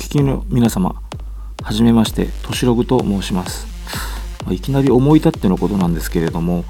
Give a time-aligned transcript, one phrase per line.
[0.00, 1.00] 聞きの皆様
[1.62, 3.66] はじめましてとしログと申します。
[4.50, 6.64] いきなり思い立ってのことなんですけれども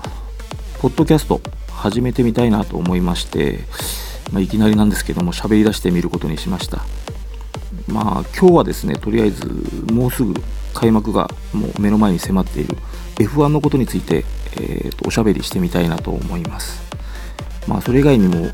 [0.80, 1.40] ポッドキャスト
[1.71, 3.61] 始めてみたいなと思いまして、
[4.32, 6.79] まあ、いきなりなんですけども喋り出してみることにしました。
[7.87, 9.47] まあ今日はですねとりあえず
[9.93, 10.35] もうすぐ
[10.75, 12.77] 開幕がもう目の前に迫っている
[13.15, 14.25] F1 のことについて、
[14.61, 16.83] えー、とおしゃべりしてみたいなと思います。
[17.69, 18.49] まあそれ以外にも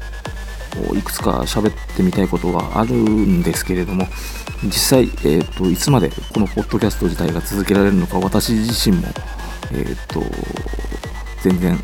[0.94, 4.06] いくつか喋ってみたいことはあるんですけれども
[4.64, 9.06] 実際、えーと、いつまでこのポッドキャスト自体が続けられるのか私自身も、
[9.72, 10.22] えーと、
[11.42, 11.78] 全然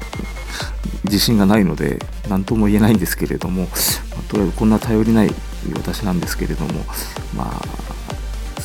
[1.04, 3.66] 自信がないので何とも言えないんですけれども、
[4.28, 5.30] とりあえずこんな頼りない
[5.76, 6.72] 私なんですけれども
[7.36, 7.62] まあ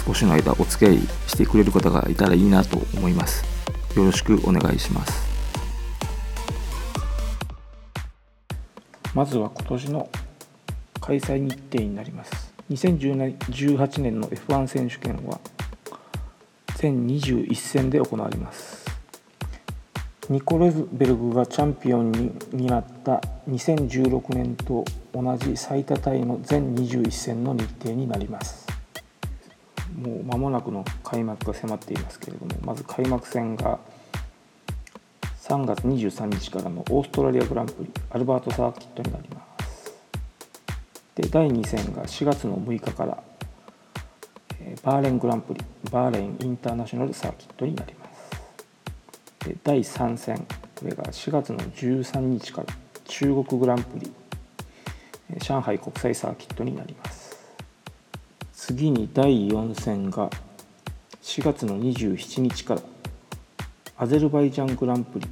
[0.05, 3.43] 少しの間お付き合いしてくれる方がいたらいいなと思います。
[3.95, 5.27] よろしくお願いします。
[9.13, 10.09] まずは今年の
[11.01, 12.46] 開催日程になります。
[12.69, 15.39] 2018年の F1 選手権は
[16.75, 18.85] 全21戦で行われます。
[20.29, 22.11] ニコ・レズベルグがチャンピオン
[22.51, 28.67] になった2016年と同じ最多タイの全21戦の日程になります。
[29.97, 33.79] もう間もなくの開幕が迫っていますけれどもまず開幕戦が
[35.41, 39.36] 3月23日からのオーストラリアグランプリアルバートサーキットになります。
[41.17, 43.23] で第2戦が4月の6日から
[44.83, 49.49] バーレングランプリバーレンインターナショナルサーキットになります。
[49.49, 50.45] で第3戦
[50.75, 52.67] これが4月の13日から
[53.05, 54.11] 中国グランプリ
[55.39, 57.35] 上海国際サーキットになります。
[58.53, 60.29] 次に第4戦が
[61.23, 62.81] 4月の27日から
[63.97, 65.27] アゼルバイジャングランプリ、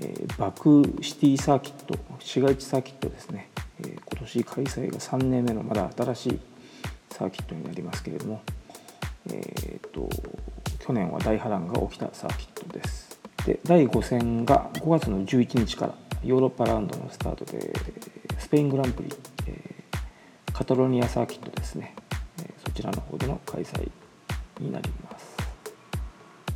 [0.00, 3.48] えー、バクシティサーキット市街地サーキットですね、
[4.44, 6.40] 開催が3年目のまだ新しい
[7.10, 8.42] サーキットになりますけれども、
[9.32, 10.08] えーと、
[10.78, 13.18] 去年は大波乱が起きたサーキットです。
[13.44, 17.72] で第5戦が5月の11日からヨーロッパラウンドのスタートで
[18.38, 19.08] スペイングランプリ、
[19.46, 21.94] えー、カタロニアサーキットですね、
[22.64, 23.90] そちらの方での開催
[24.60, 25.30] になります。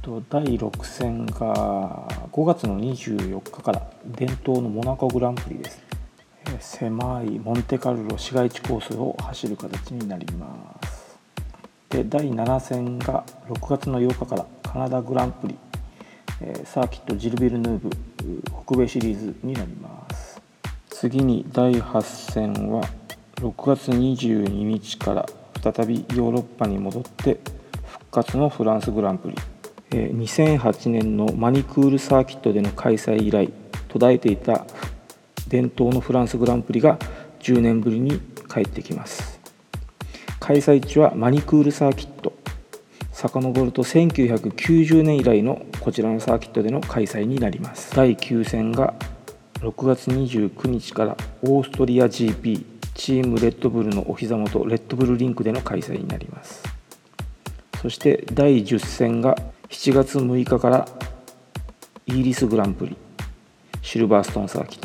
[0.05, 5.84] と第6戦が5月の24日から伝統のモナコグランプリです
[6.61, 11.19] 狭いモンテカルロ市街地コースを走る形になります。
[11.91, 15.57] で第7戦が6月の8日からカナダグランプリ
[16.65, 17.91] サーキットジルビルヌーブ
[18.67, 20.41] 北米シリーズになります。
[20.89, 22.83] 次に第8戦は
[23.37, 25.27] 6月22日から
[25.63, 27.41] 再びヨーロッパに戻って
[27.87, 29.37] 復活のフランスグランプリ。
[29.91, 33.53] 2008年のマニクールサーキットでの開催以来
[33.89, 34.67] 途絶えていた
[35.55, 36.99] 伝統のフランスグランプリが
[37.39, 38.21] 10年ぶりに
[38.53, 39.39] 帰ってきます。
[40.41, 42.33] 開催地はマニクールサーキット。
[43.13, 47.95] 遡ると1990年以来のこちらのサーキットでの開催になります。
[47.95, 48.95] 第9戦が
[49.61, 56.65] 6月29日からオーストリア GP チームレッドブルのお膝元レッドブルリンクでの開催になります。
[57.81, 59.37] そして第10戦が
[59.69, 60.89] 7月6日から
[62.07, 62.97] イギリスグランプリ
[63.83, 64.84] シルバーストーンサーキット。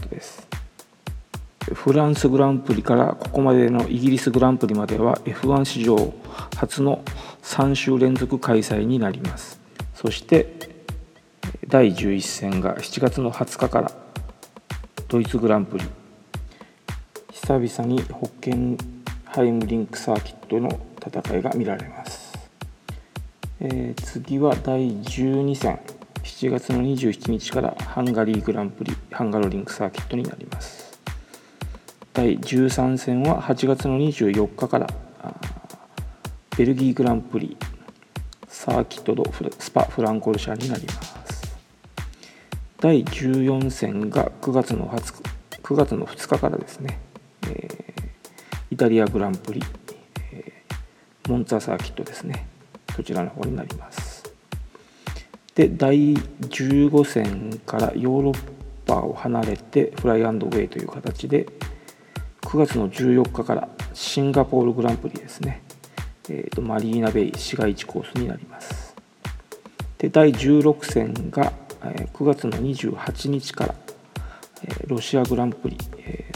[1.73, 6.13] フランスグランプリからここまでのイギリスグランプリまでは F1 史上
[6.55, 7.03] 初の
[7.43, 9.59] 3週連続開催になります。
[9.93, 10.69] そして
[11.67, 13.91] 第11戦が7月の20日から
[15.07, 15.85] ドイツグランプリ。
[17.31, 18.77] 久々にホッケン
[19.25, 22.37] ハイムリンクサーキットの戦いが見られます。
[23.59, 25.79] えー、次は第12戦。
[26.23, 30.88] 7月の27日からハンガリーグランプリハンガロリンクサーキットになります。
[32.19, 34.87] 第13戦は8月の24日から
[36.57, 37.55] ベルギーグランプリ
[38.45, 39.23] サーキットド
[39.57, 41.57] スパフランコルシャになります。
[42.81, 46.99] 第14戦が9月の20日9月の2日からですね、
[47.43, 47.63] えー、
[48.69, 49.63] イタリアグランプリ、
[50.33, 52.49] えー、モンツァサーキットですね。
[52.97, 54.29] そちらの方になります。
[55.55, 58.37] で第15戦からヨーロッ
[58.85, 61.47] パを離れてフライアンドウェイという形で
[62.49, 65.61] 9月の14日からシンガポールグランプリですね、
[66.29, 68.95] えーと、マリーナベイ市街地コースになります。
[69.99, 71.53] で第16戦が
[71.83, 73.75] 9月の28日から
[74.87, 75.77] ロシアグランプリ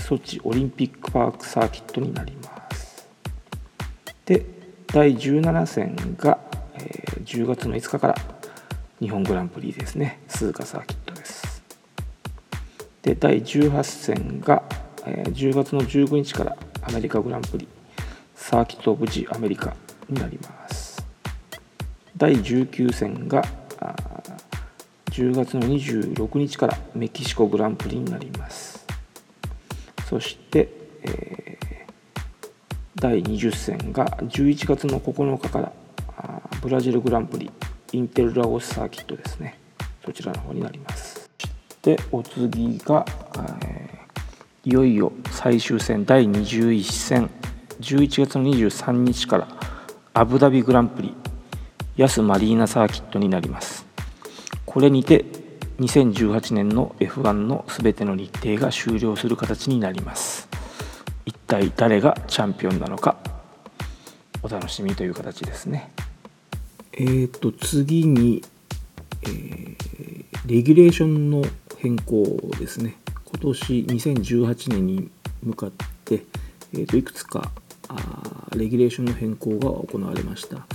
[0.03, 3.09] ソチオリンピックパークサーキットになります。
[4.25, 4.45] で
[4.85, 6.37] 第17戦が
[7.23, 8.15] 10月の5日から
[8.99, 10.19] 日本グランプリですね。
[10.27, 11.63] 鈴鹿サーキットです。
[13.01, 14.61] で第18戦が
[15.05, 17.67] 10月の15日からアメリカグランプリ
[18.35, 19.75] サーキット・オブ・ジ・アメリカ
[20.09, 21.05] になります。
[22.15, 23.43] 第19戦が
[25.07, 28.85] 10月の26日からメキシコグランプリになります。
[30.09, 30.69] そして、
[31.03, 31.57] え、
[32.95, 35.71] 第20戦が11月の9日から
[36.61, 37.51] ブラジルグランプリ
[37.91, 39.59] インテルラオスサーキットですね。
[40.05, 41.29] そちらの方になります。
[41.37, 43.05] そしてお次が、
[43.65, 43.82] えー、
[44.65, 47.29] いよいよ最終戦第21戦
[47.81, 49.47] 11月の23日から
[50.13, 51.13] アブダビグランプリ
[51.97, 53.85] ヤスマリーナサーキットになります。
[54.65, 55.25] これにて
[55.79, 60.47] 2018年の F1 の全ての日程が終了する形になります。
[61.25, 63.17] 一体誰がチャンピオンなのか
[64.43, 65.91] お楽しみという形ですね。
[66.93, 68.41] えーと次に、
[69.23, 69.75] えー、
[70.45, 71.43] レギュレーションの
[71.79, 72.23] 変更
[72.57, 73.02] ですね。
[73.33, 75.09] 今年2018年に
[75.41, 75.71] 向かっ
[76.05, 76.23] て、
[76.73, 77.51] えー、といくつか
[77.89, 80.65] あレギュレーションの変更が行われました。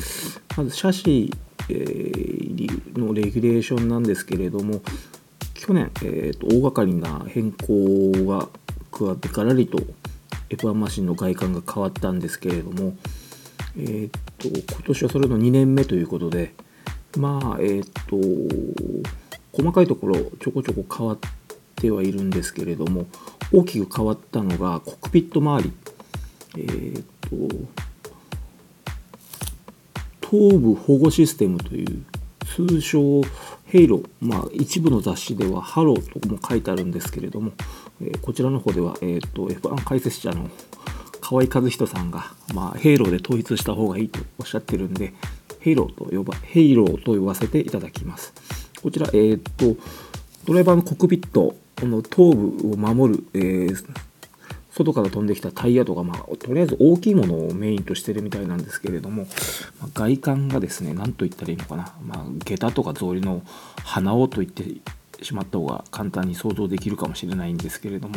[0.57, 4.81] まずシャシーのレギュレーションなんですけれども
[5.55, 8.49] 去年、えーと、大掛かりな変更が
[8.91, 9.79] 加わってからりと
[10.49, 12.97] F1 マシンの外観が変わったんですけれども、
[13.77, 14.09] えー
[14.39, 16.55] と、今年はそれの2年目ということで
[17.17, 18.17] まあえっ、ー、と
[19.53, 21.29] 細かいところちょこちょこ変わって
[21.81, 23.07] てはいるんですけれども
[23.53, 25.73] 大きく変わったのがコックピット周り。
[26.57, 27.79] えー、っと
[30.21, 32.05] 頭部保護システムという
[32.45, 33.23] 通称
[33.67, 37.53] ヘイロー、まあ、一部の雑誌ではハローとも書いてあるんですけれども、
[38.01, 40.51] えー、こちらの方では、えーと、と F1 解説者の
[41.21, 45.13] 河合和人さんが、まあ、ヘイローで統一した方がいいとおっしゃってるんで
[45.61, 48.33] ヘイローと呼ばヘイローと呼ばせていただきます。
[48.83, 49.81] こちら、えー、と
[50.47, 53.87] ドライバーのコックピットこの頭部を守る、えー、
[54.73, 59.27] 外から飛んできたタイヤとか、まあ、とりあえず大きいものをメインとしてるみたいなんですけれども、
[59.81, 63.43] まあ、外観がですね何と言ったらいいのかな、まあ、下駄とか草履の
[63.85, 64.65] 鼻緒と言って
[65.25, 68.17] しまった方が簡単に想像できるかもしれないんですけれども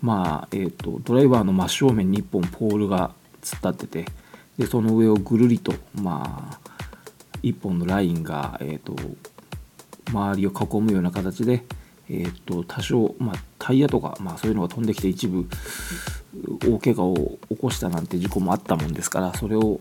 [0.00, 3.12] まあえーと、ドライバーの真正面に1本ポールが
[3.42, 4.12] 突っ立ってて
[4.56, 6.70] でその上をぐるりとまあ
[7.42, 8.96] 1本のラインが、えーと
[10.10, 11.64] 周りを囲むような形で
[12.12, 15.46] えー、っと多少、まあ、タイヤとか、まあ、そういうのが飛んできて一部
[16.68, 19.80] 大怪我を起こしたなんて事故もあったもんですからそれを、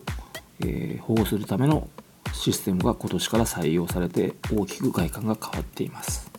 [0.61, 1.89] えー、保護するための
[2.31, 6.31] システムが今年から採用されて大きく外観が変わっています、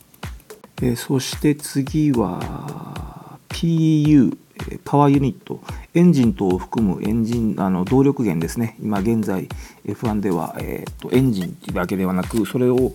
[0.80, 4.36] えー、そして次は PU
[4.84, 5.60] パワーユニット。
[5.92, 8.76] エンジン等を含むエンジンあの動力源ですね。
[8.80, 9.48] 今現在
[9.84, 12.92] F1 では、えーと、エンジンだけではなくそれを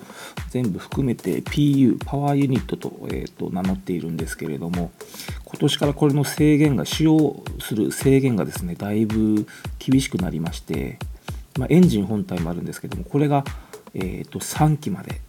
[0.50, 4.92] 全部含めて PU パワーユニットと,、えーと、名乗っているんですけれども
[5.44, 9.45] 今年からこれの制限が使用する制限がですねだいぶ
[9.80, 10.97] 厳しくなりまして、
[11.59, 13.44] まあ、エンジン本体もあるんですけどもこれが、
[13.94, 15.19] えーと3機まで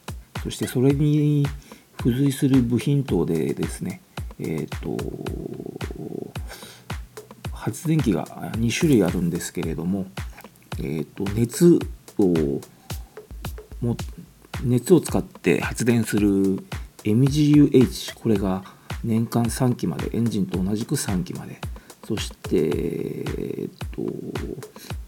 [0.45, 1.45] そしてそれに
[1.99, 4.01] 付随する部品等でですね
[4.39, 4.97] えっ、ー、と
[7.67, 10.07] 発電機が2種類あるんですけれども、
[10.79, 11.81] えーと、熱
[12.17, 12.61] を
[13.81, 13.97] も
[14.63, 16.63] 熱を使って発電する
[17.03, 18.63] MGUH これが
[19.03, 21.59] 年間3機までエンジンと同じく3機まで。
[22.07, 24.13] そして、えーと、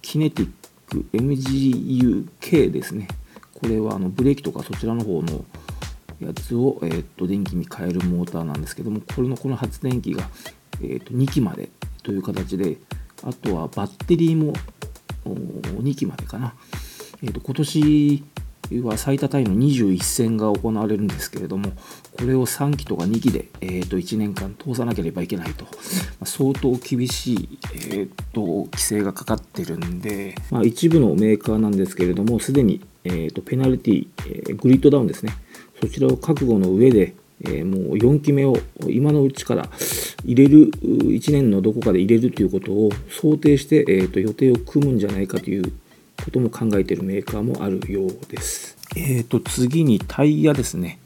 [0.03, 0.50] キネティッ
[0.91, 3.07] ク MGUK ですね。
[3.55, 5.45] これはあのブレーキとかそちらの方の
[6.19, 10.29] やつを、えーと、電気に変えるモーターなんですけどもこれのこの発電機が、
[10.83, 11.71] えーと、2機まで
[12.09, 12.79] という形で
[13.23, 14.55] あとはバッテリーも
[15.27, 16.55] 2機までかな、
[17.23, 18.25] えーと、今年
[18.83, 21.71] は最多タイの21戦が行われるんですけれども
[22.17, 25.71] これを3機とか2機で、えー、と1年間通さなければいけないと、ま
[26.23, 34.09] あ、相当厳しい、えー、と規制がかかってるんで、まあ、一部のメーカーなんですけれどもすでに、えー、とペナルティ、
[34.49, 35.37] えグリッドダウンですね。
[35.81, 39.68] そちらを覚悟の上で、えー、もう4期目を今のうちから
[40.25, 45.73] 入れる1年のどこかで入れるということを想定して、えーと、予定を組むんじゃないかという
[46.25, 48.76] ことも考えているメーカーもあるようです。
[48.97, 50.99] えーと、次にタイヤですね。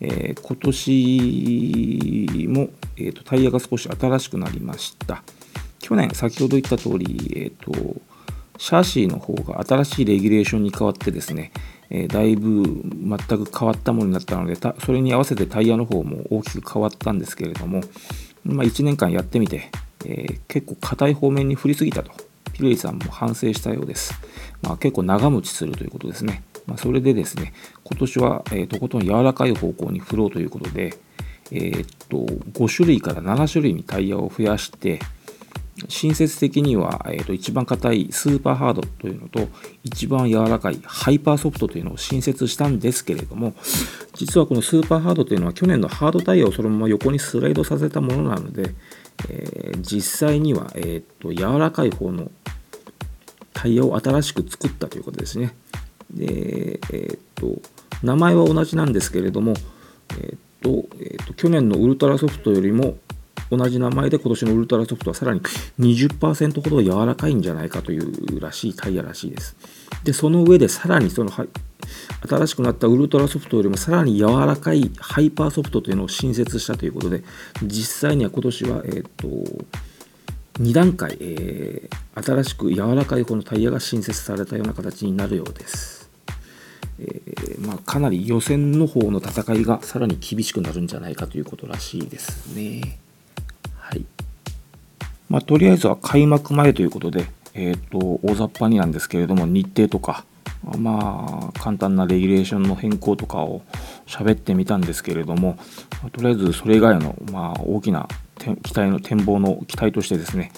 [0.00, 5.22] えー、今年も、えーと、タイヤが少し新しくなりました。
[5.80, 8.00] 去年、先ほど言った通り、えー、と
[8.58, 11.52] シャーシーの方が新しいレギュレーションに変わってですね、
[11.96, 17.82] え、だいぶ全く変わったものになったのでそれに合わせてタイヤの方も大きく変わったんですけれども、
[18.44, 19.70] まあ、1年間やってみて、
[20.04, 22.10] え、結構硬い方面に振りすぎたと
[22.52, 24.12] ピルリさんも反省したようです、
[24.60, 27.52] まあ、結構長持ちするということですね、まあ、それでですね
[27.84, 30.96] 今年は、えー、とことん柔らかい方向に振ろうということで、
[31.52, 32.16] えー、っと
[32.58, 34.98] 5種類から7種類にタイヤを増やして
[35.88, 39.48] 親切的には、えー、と一番硬いスーパーハードというのと
[39.82, 43.54] 一番柔らかいハイパーソフトというのを新設したんですけれども
[44.14, 48.74] 実はこのスーパーハードというのは去年のハードタイヤをそのまま横にスライドさせたものなので、
[49.28, 52.30] えー、実際には、えーと、柔らかい方の
[53.52, 55.54] タイヤを新しく作ったということですね。
[56.10, 57.60] で、えーと、
[58.04, 59.54] 名前は同じなんですけれども、
[60.10, 62.96] えーとえーと去年のウルトラソフトよりも
[63.50, 65.40] 同じ名前で今年のウルトラソフトはさらに
[65.78, 69.56] 20%ほど柔らかいんじゃないかというらしいタイヤらしいです。
[70.04, 71.30] で、その上でさらにその
[72.28, 77.22] 新しくなったウルトラソフトよりもさらに柔らかいハイパーソフトというのを新設したということで、
[77.62, 79.28] 実際には今年は、えーと、
[80.60, 86.10] 2段階、えー、新しく柔らかい方のタイヤが新設されたような形になるようです。
[86.98, 93.03] えー、まあ、かなり予選の方の戦いがさらに厳しくなるんじゃないかということらしいですね。
[95.28, 100.24] まあ、とりあえずは開幕前ということで、えーと、大雑把になんですけれども日程とか、
[100.78, 103.62] まあ、簡単なレギュレーションの変更とかを
[104.06, 105.56] 喋ってみたんですけれども、
[106.02, 110.52] まあ、とりあえずそれ以外の、まあ、大きな期待の展望の期待としてですね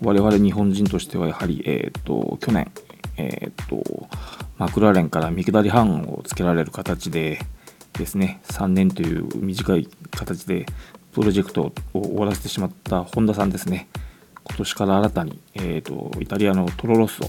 [0.00, 2.70] 我々日本人としてはやはり、えーと、去年、
[3.16, 4.08] えーと、
[4.56, 7.40] マクラーレンから見下り半をつけられる形で
[7.94, 10.66] ですね3年という短い形で
[11.12, 13.88] プロジェクトを終わらせてしまった本田さんですね。
[14.48, 17.28] 今年から新たに、えーと、イタリアのトロロッソ、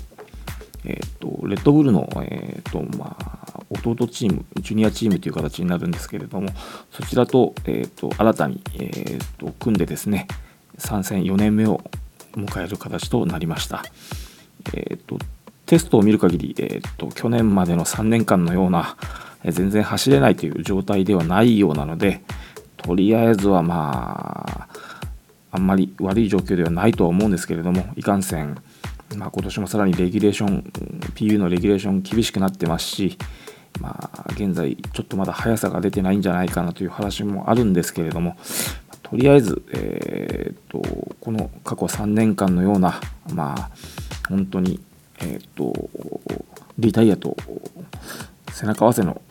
[0.85, 6.49] えーと、レッドブルの、えーとまあ、弟チームジュニアチームという形になるんですけれども
[6.91, 10.27] そちらと,、えー、と新たに、えー、と組んでですね
[10.77, 11.81] 参戦4年目を
[12.33, 13.83] 迎える形となりました。
[14.73, 15.17] えーと、
[15.65, 18.95] テストを見る限り、えーと去年までの3年間のような
[19.45, 22.21] 全然走れないという状態ではないようなので、
[22.77, 24.45] とりあえずはま
[25.51, 28.57] あんまり悪い状況ではないとは思うんですけれどもいかんせん、
[29.15, 30.71] まあ、今年もさらにレギュレーション
[31.15, 33.17] PU のレギュレーション厳しくなってますし
[33.79, 38.37] まあ現在ちょっとまだ速さが出てないんじゃないかなという話もあるんですけれども
[39.03, 42.99] とりあえず、えー、っとこの過去3年間のような
[43.33, 43.71] まあ
[44.27, 44.79] 本当に
[45.21, 45.73] えー、っと
[46.77, 47.35] リタイアと
[48.51, 49.21] 背中合わせの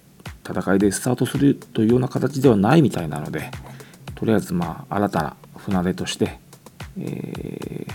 [0.49, 3.51] 戦いでスタートするというような形ではないみたいなので
[4.15, 6.39] とりあえずまあ新たな船出として、
[6.99, 7.95] えー、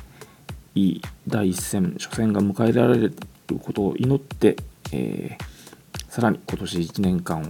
[0.75, 3.13] いい第一戦初戦が迎えられる
[3.61, 4.55] ことを祈って、
[4.91, 7.45] えー、さらに今年1年間を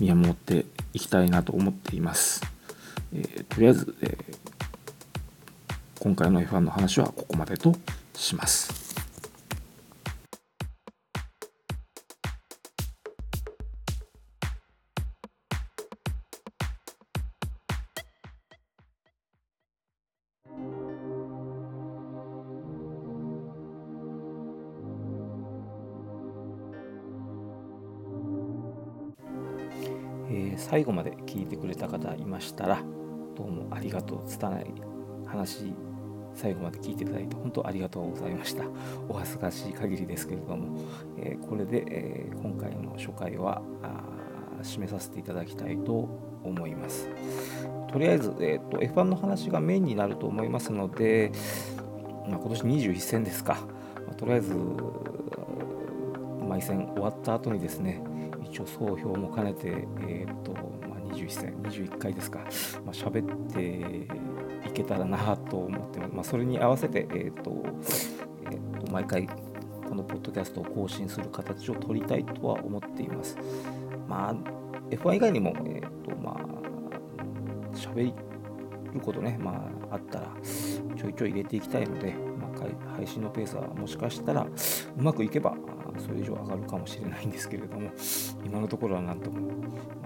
[0.00, 2.42] 見守っていきたいなと思っています。
[3.12, 4.36] えー、とりあえず、えー、
[6.00, 7.74] 今回の F1 の話はここまでと
[8.14, 8.89] します。
[30.60, 32.82] 最後まで聞いてくれた方いましたら
[33.34, 34.66] どうもありがとう拙い
[35.26, 35.72] 話
[36.34, 38.64] 最後まで聞いていただいて本当ありがとうございました。
[39.08, 40.78] お恥ずかしい限りですけれども、
[41.18, 43.62] えー、これで、えー、今回の初回は
[44.62, 46.08] 締めさせていただきたいと
[46.44, 47.08] 思います。
[47.90, 51.32] とりあえず、えーと、F1 の話がメインになると思いますので、
[52.28, 53.54] まあ、今年21戦ですか、
[54.06, 54.54] まあ、とりあえず
[56.48, 58.02] 毎戦終わった後にですね
[58.50, 62.40] 一応総評も兼ねて、えーとまあ、21戦21回ですか、
[62.84, 67.64] まあ、喋っていけたらなと思ってます、まあ、それに合わせて、えーと
[68.46, 69.28] えーと、毎回
[69.88, 73.36] このポッドキャストを更新する形を取りたいとは思っています。
[74.08, 74.34] まあ、
[74.90, 78.12] F1 以外にも、えーとまあ、喋
[78.92, 80.32] ることね、まあ、あったら
[80.96, 85.54] ちょいちょい入れていきたいので、まあ、配信のペースはもしかしたらうまくいけば
[86.00, 87.90] それ以上上がるかもしれないんですけれども
[88.44, 89.50] 今のところはなんとも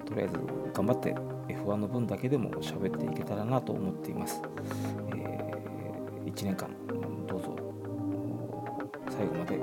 [0.04, 0.34] とりあえず
[0.72, 1.14] 頑張って
[1.48, 4.40] F1 の分だけでも喋っていけたらなと思っています、
[5.14, 6.68] えー、1年間
[7.26, 7.56] どうぞ
[9.10, 9.58] 最後まで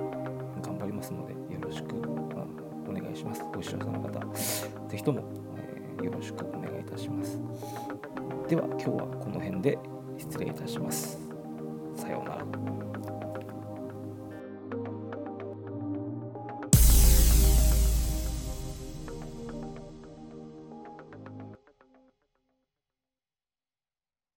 [0.62, 1.96] 頑張りますのでよろしく
[2.88, 3.44] お願いします。
[3.54, 4.20] ご視聴者の方
[4.88, 5.24] ぜひとも、
[5.58, 7.40] えー、よろしくお願いいたします。
[8.48, 9.78] では今日はこの辺で
[10.18, 11.18] 失礼いたします。
[11.96, 13.21] さようなら。